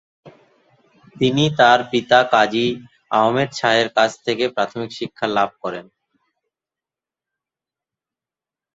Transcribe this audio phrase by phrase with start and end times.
[1.15, 2.67] তিনি তার পিতা কাজী
[3.11, 5.85] আহমদ শাহের কাছ থেকে প্রাথমিক শিক্ষা লাভ করেন।